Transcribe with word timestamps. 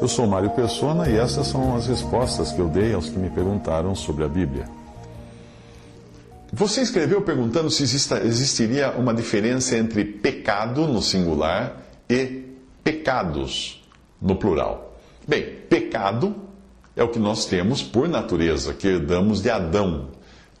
Eu 0.00 0.08
sou 0.08 0.26
Mário 0.26 0.50
Persona 0.50 1.08
e 1.08 1.16
essas 1.16 1.46
são 1.46 1.76
as 1.76 1.86
respostas 1.86 2.50
que 2.50 2.58
eu 2.58 2.68
dei 2.68 2.92
aos 2.92 3.08
que 3.08 3.16
me 3.16 3.30
perguntaram 3.30 3.94
sobre 3.94 4.24
a 4.24 4.28
Bíblia. 4.28 4.64
Você 6.52 6.80
escreveu 6.80 7.22
perguntando 7.22 7.70
se 7.70 7.84
existiria 7.84 8.90
uma 8.92 9.14
diferença 9.14 9.76
entre 9.76 10.04
pecado 10.04 10.88
no 10.88 11.00
singular 11.00 11.80
e 12.08 12.42
pecados 12.82 13.86
no 14.20 14.34
plural. 14.34 14.98
Bem, 15.28 15.44
pecado 15.68 16.34
é 16.96 17.04
o 17.04 17.08
que 17.08 17.20
nós 17.20 17.46
temos 17.46 17.84
por 17.84 18.08
natureza, 18.08 18.74
que 18.74 18.88
herdamos 18.88 19.40
de 19.40 19.48
Adão. 19.48 20.08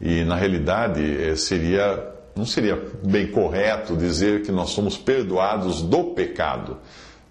E 0.00 0.22
na 0.22 0.36
realidade 0.36 1.02
eh, 1.02 1.34
seria 1.34 2.08
não 2.36 2.46
seria 2.46 2.80
bem 3.04 3.26
correto 3.26 3.96
dizer 3.96 4.42
que 4.42 4.52
nós 4.52 4.70
somos 4.70 4.96
perdoados 4.96 5.82
do 5.82 6.04
pecado, 6.14 6.78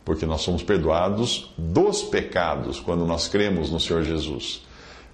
porque 0.09 0.25
nós 0.25 0.41
somos 0.41 0.63
perdoados 0.63 1.53
dos 1.55 2.01
pecados 2.01 2.79
quando 2.79 3.05
nós 3.05 3.27
cremos 3.27 3.69
no 3.69 3.79
Senhor 3.79 4.01
Jesus. 4.01 4.65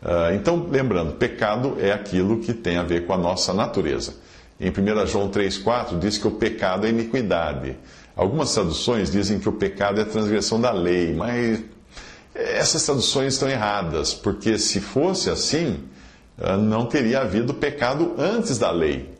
Ah, 0.02 0.31
então, 0.34 0.70
lembrando, 0.72 1.16
pecado 1.16 1.76
é 1.81 1.91
aquilo 1.91 2.40
que 2.40 2.53
tem 2.53 2.77
a 2.77 2.84
ver 2.84 3.05
com 3.05 3.12
a 3.12 3.17
nossa 3.17 3.53
natureza. 3.53 4.13
Em 4.58 4.70
1 4.70 5.05
João 5.05 5.30
3,4 5.30 6.00
diz 6.00 6.17
que 6.17 6.26
o 6.26 6.31
pecado 6.31 6.88
é 6.88 6.91
iniquidade. 6.91 7.77
Algumas 8.16 8.53
traduções 8.53 9.12
dizem 9.12 9.38
que 9.38 9.50
o 9.50 9.52
pecado 9.52 10.00
é 10.00 10.05
transgressão 10.05 10.62
da 10.62 10.72
lei, 10.72 11.14
mas 11.14 11.62
essas 12.34 12.86
traduções 12.86 13.34
estão 13.34 13.50
erradas, 13.50 14.14
porque 14.14 14.58
se 14.58 14.80
fosse 14.80 15.30
assim, 15.30 15.84
ah, 16.39 16.55
não 16.55 16.86
teria 16.86 17.20
havido 17.20 17.53
pecado 17.53 18.16
antes 18.17 18.58
da 18.58 18.72
lei. 18.72 19.14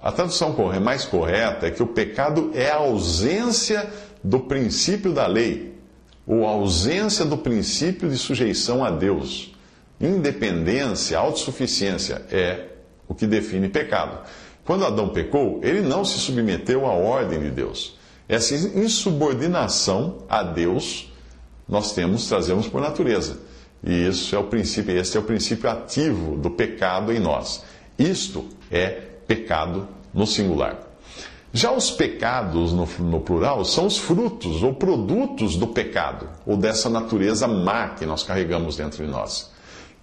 A 0.00 0.12
tradução 0.12 0.54
mais 0.80 1.04
correta 1.04 1.66
é 1.66 1.70
que 1.70 1.82
o 1.82 1.86
pecado 1.86 2.52
é 2.54 2.70
a 2.70 2.76
ausência 2.76 3.90
do 4.22 4.40
princípio 4.40 5.12
da 5.12 5.26
lei, 5.26 5.74
ou 6.26 6.46
ausência 6.46 7.24
do 7.24 7.38
princípio 7.38 8.08
de 8.08 8.16
sujeição 8.16 8.84
a 8.84 8.90
Deus. 8.90 9.54
Independência, 10.00 11.18
autossuficiência 11.18 12.26
é 12.30 12.66
o 13.08 13.14
que 13.14 13.26
define 13.26 13.68
pecado. 13.68 14.18
Quando 14.64 14.84
Adão 14.84 15.08
pecou, 15.08 15.60
ele 15.62 15.80
não 15.80 16.04
se 16.04 16.18
submeteu 16.18 16.84
à 16.86 16.92
ordem 16.92 17.40
de 17.40 17.50
Deus. 17.50 17.96
Essa 18.28 18.54
insubordinação 18.54 20.18
a 20.28 20.42
Deus 20.42 21.10
nós 21.66 21.92
temos, 21.92 22.28
trazemos 22.28 22.68
por 22.68 22.80
natureza. 22.80 23.38
E 23.82 24.08
isso 24.08 24.34
é 24.34 24.38
o 24.38 24.44
princípio, 24.44 24.96
esse 24.96 25.16
é 25.16 25.20
o 25.20 25.22
princípio 25.22 25.70
ativo 25.70 26.36
do 26.36 26.50
pecado 26.50 27.12
em 27.12 27.18
nós. 27.18 27.64
Isto 27.98 28.46
é 28.70 28.88
pecado 29.26 29.88
no 30.12 30.26
singular. 30.26 30.87
Já 31.58 31.72
os 31.72 31.90
pecados, 31.90 32.72
no, 32.72 32.86
no, 33.00 33.20
plural, 33.20 33.64
são 33.64 33.86
os 33.86 33.98
frutos 33.98 34.62
ou 34.62 34.74
produtos 34.74 35.56
do 35.56 35.66
pecado, 35.66 36.28
ou 36.46 36.56
dessa 36.56 36.88
natureza 36.88 37.48
má 37.48 37.88
que 37.88 38.06
nós 38.06 38.22
carregamos 38.22 38.76
dentro 38.76 39.04
de 39.04 39.10
nós. 39.10 39.50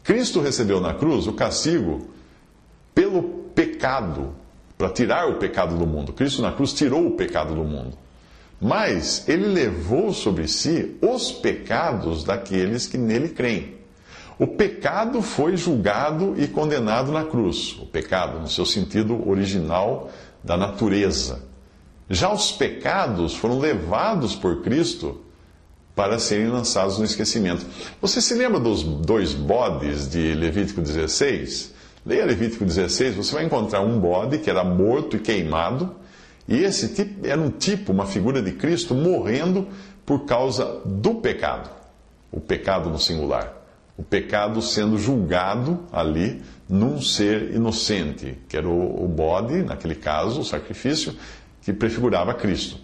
Cristo 0.04 0.42
recebeu 0.42 0.82
na 0.82 0.94
cruz 0.94 1.28
o 1.28 1.32
castigo 1.32 2.10
pelo 2.94 3.24
pecado, 3.56 4.36
para 4.78 4.90
tirar 4.90 5.30
o 5.30 5.36
pecado 5.36 5.78
do 5.78 5.88
mundo. 5.88 6.12
Cristo 6.12 6.42
na 6.42 6.52
cruz 6.52 6.74
tirou 6.74 7.08
o 7.08 7.12
pecado 7.12 7.56
do 7.56 7.64
mundo. 7.64 7.98
Mas 8.60 9.24
ele 9.26 9.46
levou 9.46 10.12
sobre 10.12 10.50
si 10.50 10.98
os 11.02 11.32
pecados 11.32 12.26
daqueles 12.26 12.86
que 12.86 12.98
nele 12.98 13.30
creem. 13.30 13.76
O 14.38 14.46
pecado 14.46 15.22
foi 15.22 15.56
julgado 15.56 16.36
e 16.38 16.50
condenado 16.50 17.14
na 17.14 17.24
cruz, 17.24 17.78
o 17.82 17.86
pecado 17.86 18.42
no 18.42 18.50
seu 18.50 18.66
sentido 18.66 19.26
original 19.30 20.12
da 20.46 20.56
natureza. 20.56 21.42
Já 22.08 22.32
os 22.32 22.52
pecados 22.52 23.36
foram 23.36 23.58
levados 23.58 24.36
por 24.36 24.62
Cristo 24.62 25.22
para 25.96 26.20
serem 26.20 26.48
lançados 26.48 27.00
no 27.00 27.06
esquecimento. 27.06 27.66
Você 28.00 28.22
se 28.22 28.36
lembra 28.36 28.60
dos 28.60 28.84
dois 28.84 29.34
bodes 29.34 30.08
de 30.08 30.36
Levítico 30.36 30.82
16? 30.82 31.74
Leia 32.06 32.26
Levítico 32.26 32.64
16, 32.64 33.16
você 33.16 33.34
vai 33.34 33.46
encontrar 33.46 33.82
um 33.82 34.00
bode 34.00 34.38
que 34.38 34.50
era 34.50 34.64
morto 34.64 35.16
e 35.16 35.20
queimado, 35.20 35.96
e 36.48 36.58
esse 36.58 36.90
tipo, 36.90 37.26
era 37.26 37.42
um 37.42 37.50
tipo, 37.50 37.92
uma 37.92 38.06
figura 38.06 38.44
de 38.44 38.52
Cristo 38.52 38.94
morrendo 38.94 39.68
por 40.06 40.26
causa 40.26 40.82
do 40.86 41.16
pecado. 41.16 41.72
O 42.32 42.40
pecado 42.40 42.92
no 42.92 43.00
singular 43.00 43.65
o 43.98 44.04
pecado 44.04 44.62
sendo 44.62 44.98
julgado 44.98 45.80
ali 45.92 46.42
num 46.68 47.02
ser 47.02 47.54
inocente, 47.54 48.38
que 48.50 48.58
era 48.58 48.68
o, 48.68 49.08
bode, 49.08 49.64
naquele 49.64 49.96
caso, 49.96 50.42
o 50.42 50.46
sacrifício, 50.46 51.16
que 51.62 51.72
prefigurava 51.72 52.34
Cristo. 52.34 52.78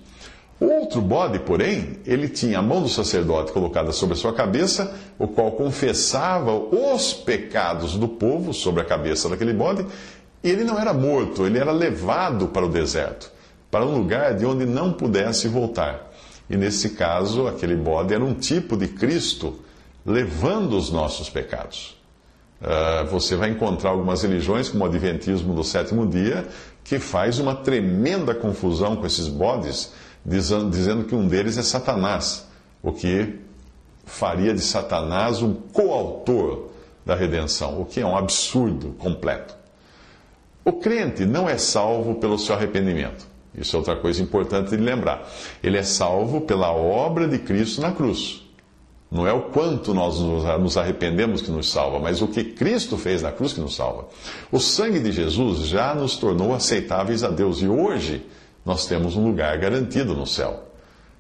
Outro 0.59 1.01
bode, 1.01 1.39
porém, 1.39 1.97
ele 2.05 2.29
tinha 2.29 2.59
a 2.59 2.61
mão 2.61 2.83
do 2.83 2.87
sacerdote 2.87 3.51
colocada 3.51 3.91
sobre 3.91 4.13
a 4.13 4.17
sua 4.17 4.31
cabeça, 4.31 4.95
o 5.17 5.27
qual 5.27 5.51
confessava 5.53 6.53
os 6.53 7.13
pecados 7.13 7.97
do 7.97 8.07
povo 8.07 8.53
sobre 8.53 8.81
a 8.81 8.85
cabeça 8.85 9.27
daquele 9.27 9.53
bode, 9.53 9.85
e 10.43 10.49
ele 10.49 10.63
não 10.63 10.79
era 10.79 10.93
morto, 10.93 11.45
ele 11.45 11.57
era 11.57 11.71
levado 11.71 12.47
para 12.47 12.65
o 12.65 12.69
deserto, 12.69 13.31
para 13.71 13.85
um 13.85 13.97
lugar 13.97 14.35
de 14.35 14.45
onde 14.45 14.65
não 14.65 14.93
pudesse 14.93 15.47
voltar. 15.47 16.11
E 16.47 16.55
nesse 16.55 16.91
caso, 16.91 17.47
aquele 17.47 17.75
bode 17.75 18.13
era 18.13 18.23
um 18.23 18.33
tipo 18.33 18.77
de 18.77 18.87
Cristo 18.87 19.59
levando 20.05 20.77
os 20.77 20.91
nossos 20.91 21.29
pecados. 21.29 21.97
Uh, 22.61 23.05
você 23.07 23.35
vai 23.35 23.49
encontrar 23.49 23.89
algumas 23.89 24.21
religiões, 24.21 24.69
como 24.69 24.83
o 24.83 24.87
Adventismo 24.87 25.53
do 25.53 25.63
sétimo 25.63 26.05
dia, 26.05 26.47
que 26.83 26.99
faz 26.99 27.39
uma 27.39 27.55
tremenda 27.55 28.35
confusão 28.35 28.95
com 28.95 29.05
esses 29.05 29.27
bodes, 29.27 29.93
dizendo, 30.23 30.69
dizendo 30.69 31.03
que 31.05 31.15
um 31.15 31.27
deles 31.27 31.57
é 31.57 31.63
Satanás, 31.63 32.47
o 32.83 32.91
que 32.91 33.39
faria 34.05 34.53
de 34.53 34.61
Satanás 34.61 35.41
um 35.41 35.53
coautor 35.53 36.69
da 37.05 37.15
redenção, 37.15 37.81
o 37.81 37.85
que 37.85 37.99
é 37.99 38.05
um 38.05 38.15
absurdo 38.15 38.95
completo. 38.99 39.55
O 40.63 40.73
crente 40.73 41.25
não 41.25 41.49
é 41.49 41.57
salvo 41.57 42.15
pelo 42.15 42.37
seu 42.37 42.53
arrependimento. 42.53 43.25
Isso 43.55 43.75
é 43.75 43.79
outra 43.79 43.95
coisa 43.95 44.21
importante 44.21 44.69
de 44.69 44.77
lembrar. 44.77 45.27
Ele 45.63 45.77
é 45.77 45.83
salvo 45.83 46.41
pela 46.41 46.71
obra 46.71 47.27
de 47.27 47.39
Cristo 47.39 47.81
na 47.81 47.91
cruz. 47.91 48.43
Não 49.11 49.27
é 49.27 49.33
o 49.33 49.41
quanto 49.41 49.93
nós 49.93 50.19
nos 50.19 50.77
arrependemos 50.77 51.41
que 51.41 51.51
nos 51.51 51.69
salva, 51.69 51.99
mas 51.99 52.21
o 52.21 52.29
que 52.29 52.45
Cristo 52.45 52.97
fez 52.97 53.21
na 53.21 53.29
cruz 53.29 53.51
que 53.51 53.59
nos 53.59 53.75
salva. 53.75 54.07
O 54.49 54.57
sangue 54.57 55.01
de 55.01 55.11
Jesus 55.11 55.67
já 55.67 55.93
nos 55.93 56.15
tornou 56.15 56.53
aceitáveis 56.53 57.21
a 57.21 57.27
Deus 57.27 57.61
e 57.61 57.67
hoje 57.67 58.25
nós 58.65 58.85
temos 58.85 59.17
um 59.17 59.25
lugar 59.25 59.57
garantido 59.57 60.13
no 60.13 60.25
céu. 60.25 60.63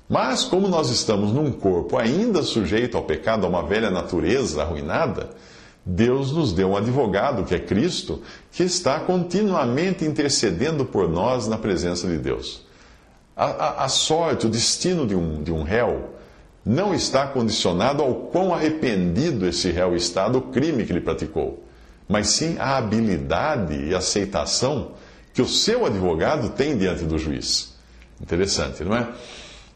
Mas, 0.07 0.45
como 0.45 0.69
nós 0.69 0.89
estamos 0.89 1.33
num 1.33 1.51
corpo 1.51 1.97
ainda 1.97 2.43
sujeito 2.43 2.95
ao 2.95 3.03
pecado, 3.03 3.45
a 3.45 3.49
uma 3.49 3.63
velha 3.63 3.89
natureza 3.89 4.61
arruinada, 4.61 5.31
Deus 5.85 6.31
nos 6.31 6.53
deu 6.53 6.69
um 6.69 6.77
advogado, 6.77 7.43
que 7.43 7.55
é 7.55 7.59
Cristo, 7.59 8.21
que 8.51 8.63
está 8.63 9.01
continuamente 9.01 10.05
intercedendo 10.05 10.85
por 10.85 11.09
nós 11.09 11.47
na 11.47 11.57
presença 11.57 12.07
de 12.07 12.17
Deus. 12.17 12.65
A, 13.35 13.45
a, 13.45 13.85
a 13.85 13.89
sorte, 13.89 14.45
o 14.45 14.49
destino 14.49 15.05
de 15.05 15.15
um, 15.15 15.43
de 15.43 15.51
um 15.51 15.63
réu 15.63 16.20
não 16.65 16.93
está 16.93 17.27
condicionado 17.27 18.03
ao 18.03 18.13
quão 18.13 18.53
arrependido 18.53 19.47
esse 19.47 19.71
réu 19.71 19.95
está 19.95 20.29
do 20.29 20.41
crime 20.41 20.85
que 20.85 20.91
ele 20.91 21.01
praticou, 21.01 21.63
mas 22.07 22.27
sim 22.27 22.55
à 22.59 22.77
habilidade 22.77 23.75
e 23.75 23.95
aceitação 23.95 24.91
que 25.33 25.41
o 25.41 25.47
seu 25.47 25.85
advogado 25.85 26.49
tem 26.49 26.77
diante 26.77 27.03
do 27.03 27.17
juiz. 27.17 27.73
Interessante, 28.21 28.83
não 28.83 28.95
é? 28.95 29.07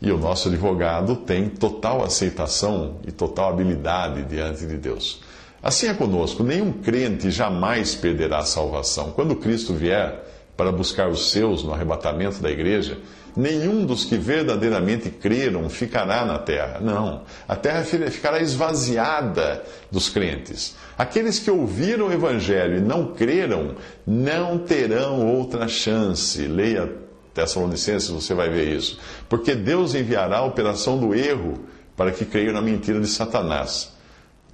E 0.02 0.12
o 0.12 0.18
nosso 0.18 0.50
advogado 0.50 1.16
tem 1.16 1.50
total 1.50 2.04
aceitação 2.04 3.00
e 3.08 3.12
total 3.12 3.50
habilidade 3.50 4.24
diante 4.24 4.66
de 4.66 4.78
Deus. 4.78 5.22
Assim 5.64 5.88
é 5.88 5.94
conosco, 5.96 6.44
nenhum 6.44 6.72
crente 6.72 7.32
jamais 7.32 7.96
perderá 7.96 8.40
a 8.40 8.46
salvação. 8.46 9.12
Quando 9.12 9.36
Cristo 9.36 9.74
vier 9.74 10.24
para 10.56 10.72
buscar 10.72 11.10
os 11.10 11.32
seus 11.32 11.64
no 11.64 11.74
arrebatamento 11.74 12.42
da 12.42 12.50
igreja, 12.50 12.98
nenhum 13.36 13.86
dos 13.86 14.06
que 14.06 14.18
verdadeiramente 14.18 15.10
creram 15.10 15.70
ficará 15.70 16.26
na 16.26 16.38
terra. 16.40 16.80
Não. 16.80 17.24
A 17.48 17.56
terra 17.56 17.84
ficará 17.84 18.40
esvaziada 18.40 19.64
dos 19.92 20.10
crentes. 20.10 20.76
Aqueles 20.98 21.40
que 21.40 21.52
ouviram 21.52 22.08
o 22.08 22.14
evangelho 22.14 22.78
e 22.78 22.82
não 22.82 23.14
creram, 23.14 23.76
não 24.08 24.58
terão 24.58 25.26
outra 25.28 25.68
chance. 25.68 26.48
Leia 26.48 26.90
Tessalonicenses, 27.34 28.10
você 28.10 28.34
vai 28.34 28.50
ver 28.50 28.74
isso. 28.76 28.98
Porque 29.28 29.54
Deus 29.54 29.94
enviará 29.94 30.38
a 30.38 30.46
operação 30.46 30.98
do 30.98 31.14
erro 31.14 31.66
para 31.98 32.12
que 32.12 32.26
creiam 32.26 32.54
na 32.54 32.62
mentira 32.62 33.00
de 33.00 33.08
Satanás. 33.08 33.94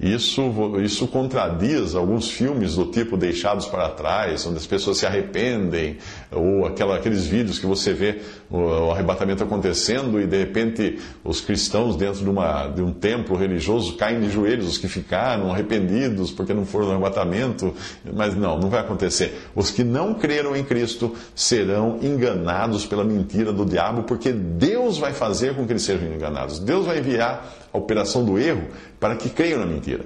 Isso, 0.01 0.41
isso 0.83 1.07
contradiz 1.07 1.93
alguns 1.93 2.27
filmes 2.31 2.75
do 2.75 2.87
tipo 2.87 3.15
Deixados 3.15 3.67
para 3.67 3.87
Trás, 3.89 4.43
onde 4.47 4.57
as 4.57 4.65
pessoas 4.65 4.97
se 4.97 5.05
arrependem, 5.05 5.97
ou 6.31 6.65
aquela, 6.65 6.95
aqueles 6.95 7.27
vídeos 7.27 7.59
que 7.59 7.67
você 7.67 7.93
vê 7.93 8.19
o 8.51 8.91
arrebatamento 8.91 9.43
acontecendo 9.43 10.19
e 10.19 10.27
de 10.27 10.37
repente 10.37 10.99
os 11.23 11.39
cristãos 11.39 11.95
dentro 11.95 12.21
de, 12.21 12.29
uma, 12.29 12.67
de 12.67 12.81
um 12.81 12.91
templo 12.91 13.37
religioso 13.37 13.95
caem 13.95 14.19
de 14.19 14.29
joelhos, 14.29 14.67
os 14.67 14.77
que 14.77 14.89
ficaram 14.89 15.51
arrependidos 15.51 16.31
porque 16.31 16.53
não 16.53 16.65
foram 16.65 16.87
no 16.87 16.91
arrebatamento. 16.93 17.73
Mas 18.13 18.35
não, 18.35 18.59
não 18.59 18.69
vai 18.69 18.81
acontecer. 18.81 19.49
Os 19.55 19.71
que 19.71 19.83
não 19.83 20.13
creram 20.13 20.55
em 20.55 20.63
Cristo 20.63 21.15
serão 21.33 21.97
enganados 22.01 22.85
pela 22.85 23.03
mentira 23.03 23.53
do 23.53 23.65
diabo, 23.65 24.03
porque 24.03 24.31
Deus 24.33 24.97
vai 24.97 25.13
fazer 25.13 25.55
com 25.55 25.65
que 25.65 25.71
eles 25.71 25.83
sejam 25.83 26.13
enganados. 26.13 26.59
Deus 26.59 26.85
vai 26.85 26.99
enviar 26.99 27.49
a 27.71 27.77
operação 27.77 28.25
do 28.25 28.37
erro 28.37 28.67
para 28.99 29.15
que 29.15 29.29
creiam 29.29 29.59
na 29.59 29.65
mentira. 29.65 30.05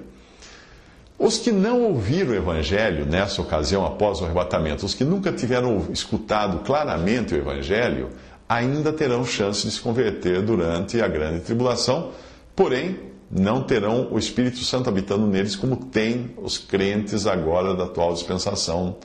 Os 1.17 1.37
que 1.37 1.49
não 1.49 1.81
ouviram 1.83 2.31
o 2.31 2.35
Evangelho 2.35 3.05
nessa 3.05 3.41
ocasião 3.41 3.85
após 3.85 4.19
o 4.19 4.25
arrebatamento, 4.25 4.85
os 4.85 4.93
que 4.93 5.05
nunca 5.05 5.31
tiveram 5.31 5.87
escutado 5.89 6.59
claramente 6.59 7.33
o 7.33 7.37
Evangelho, 7.37 8.09
ainda 8.47 8.93
terão 8.93 9.25
chance 9.25 9.65
de 9.65 9.73
se 9.73 9.81
converter 9.81 10.41
durante 10.41 11.01
a 11.01 11.07
grande 11.07 11.41
tribulação, 11.41 12.11
porém 12.55 12.99
não 13.29 13.63
terão 13.63 14.07
o 14.11 14.19
Espírito 14.19 14.59
Santo 14.59 14.89
habitando 14.89 15.25
neles 15.25 15.55
como 15.55 15.75
tem 15.75 16.33
os 16.37 16.57
crentes 16.57 17.25
agora 17.25 17.73
da 17.73 17.85
atual 17.85 18.13
dispensação 18.13 18.97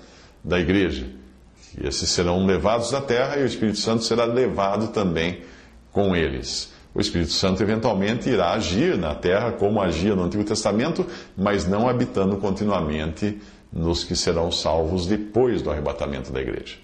da 0.44 0.58
igreja. 0.60 1.06
E 1.78 1.86
esses 1.86 2.10
serão 2.10 2.44
levados 2.44 2.90
da 2.90 3.00
terra 3.00 3.38
e 3.38 3.42
o 3.42 3.46
Espírito 3.46 3.78
Santo 3.78 4.04
será 4.04 4.24
levado 4.24 4.88
também 4.88 5.40
com 5.92 6.14
eles. 6.14 6.72
O 6.94 7.00
Espírito 7.00 7.32
Santo 7.32 7.62
eventualmente 7.62 8.28
irá 8.28 8.52
agir 8.52 8.98
na 8.98 9.14
terra 9.14 9.52
como 9.52 9.80
agia 9.80 10.14
no 10.14 10.24
Antigo 10.24 10.44
Testamento, 10.44 11.06
mas 11.36 11.66
não 11.66 11.88
habitando 11.88 12.36
continuamente 12.36 13.40
nos 13.72 14.02
que 14.02 14.16
serão 14.16 14.50
salvos 14.50 15.06
depois 15.06 15.62
do 15.62 15.70
arrebatamento 15.70 16.32
da 16.32 16.40
igreja. 16.40 16.76